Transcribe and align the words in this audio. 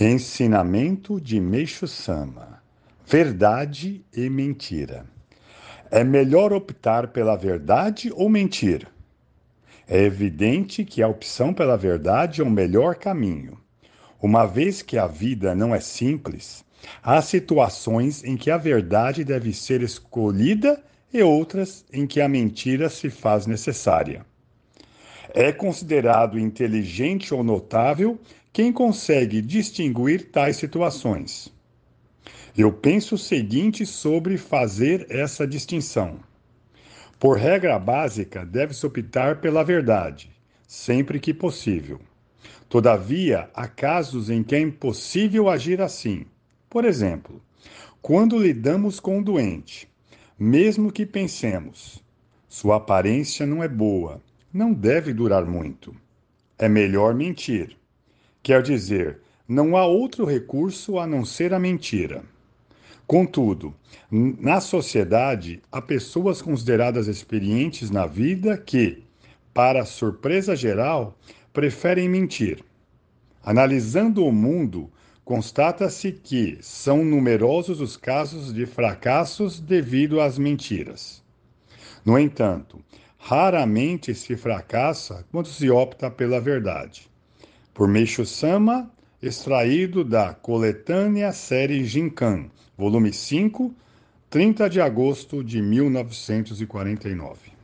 Ensinamento 0.00 1.20
de 1.20 1.40
Meixo 1.40 1.88
Sama: 1.88 2.62
Verdade 3.04 4.04
e 4.16 4.30
mentira. 4.30 5.04
É 5.90 6.04
melhor 6.04 6.52
optar 6.52 7.08
pela 7.08 7.34
verdade 7.34 8.12
ou 8.14 8.28
mentir? 8.28 8.86
É 9.88 10.00
evidente 10.00 10.84
que 10.84 11.02
a 11.02 11.08
opção 11.08 11.52
pela 11.52 11.76
verdade 11.76 12.40
é 12.40 12.44
o 12.44 12.50
melhor 12.50 12.94
caminho. 12.94 13.58
Uma 14.22 14.46
vez 14.46 14.82
que 14.82 14.96
a 14.96 15.08
vida 15.08 15.52
não 15.52 15.74
é 15.74 15.80
simples, 15.80 16.64
há 17.02 17.20
situações 17.20 18.22
em 18.22 18.36
que 18.36 18.52
a 18.52 18.56
verdade 18.56 19.24
deve 19.24 19.52
ser 19.52 19.82
escolhida 19.82 20.80
e 21.12 21.20
outras 21.24 21.84
em 21.92 22.06
que 22.06 22.20
a 22.20 22.28
mentira 22.28 22.88
se 22.88 23.10
faz 23.10 23.46
necessária. 23.46 24.24
É 25.34 25.50
considerado 25.50 26.38
inteligente 26.38 27.34
ou 27.34 27.42
notável 27.42 28.16
quem 28.58 28.72
consegue 28.72 29.40
distinguir 29.40 30.32
tais 30.32 30.56
situações. 30.56 31.48
Eu 32.56 32.72
penso 32.72 33.14
o 33.14 33.16
seguinte 33.16 33.86
sobre 33.86 34.36
fazer 34.36 35.06
essa 35.10 35.46
distinção. 35.46 36.18
Por 37.20 37.36
regra 37.36 37.78
básica, 37.78 38.44
deve-se 38.44 38.84
optar 38.84 39.40
pela 39.40 39.62
verdade, 39.62 40.28
sempre 40.66 41.20
que 41.20 41.32
possível. 41.32 42.00
Todavia, 42.68 43.48
há 43.54 43.68
casos 43.68 44.28
em 44.28 44.42
que 44.42 44.56
é 44.56 44.60
impossível 44.60 45.48
agir 45.48 45.80
assim. 45.80 46.26
Por 46.68 46.84
exemplo, 46.84 47.40
quando 48.02 48.42
lidamos 48.42 48.98
com 48.98 49.18
um 49.18 49.22
doente, 49.22 49.88
mesmo 50.36 50.90
que 50.90 51.06
pensemos, 51.06 52.02
sua 52.48 52.78
aparência 52.78 53.46
não 53.46 53.62
é 53.62 53.68
boa, 53.68 54.20
não 54.52 54.74
deve 54.74 55.12
durar 55.12 55.46
muito. 55.46 55.94
É 56.58 56.68
melhor 56.68 57.14
mentir. 57.14 57.78
Quer 58.42 58.62
dizer, 58.62 59.20
não 59.46 59.76
há 59.76 59.86
outro 59.86 60.24
recurso 60.24 60.98
a 60.98 61.06
não 61.06 61.24
ser 61.24 61.52
a 61.52 61.58
mentira. 61.58 62.22
Contudo, 63.06 63.74
na 64.10 64.60
sociedade, 64.60 65.62
há 65.72 65.80
pessoas 65.80 66.42
consideradas 66.42 67.08
experientes 67.08 67.90
na 67.90 68.06
vida 68.06 68.58
que, 68.58 69.02
para 69.54 69.86
surpresa 69.86 70.54
geral, 70.54 71.18
preferem 71.52 72.08
mentir. 72.08 72.62
Analisando 73.42 74.24
o 74.24 74.30
mundo, 74.30 74.90
constata-se 75.24 76.12
que 76.12 76.58
são 76.60 77.02
numerosos 77.04 77.80
os 77.80 77.96
casos 77.96 78.52
de 78.52 78.66
fracassos 78.66 79.58
devido 79.58 80.20
às 80.20 80.38
mentiras. 80.38 81.24
No 82.04 82.18
entanto, 82.18 82.78
raramente 83.16 84.14
se 84.14 84.36
fracassa 84.36 85.24
quando 85.32 85.48
se 85.48 85.70
opta 85.70 86.10
pela 86.10 86.40
verdade. 86.40 87.10
Por 87.78 87.86
Meixo 87.86 88.26
Sama, 88.26 88.90
extraído 89.22 90.02
da 90.02 90.34
coletânea 90.34 91.32
série 91.32 91.84
Ginkan, 91.84 92.50
volume 92.76 93.12
5, 93.12 93.72
30 94.28 94.68
de 94.68 94.80
agosto 94.80 95.44
de 95.44 95.62
1949. 95.62 97.57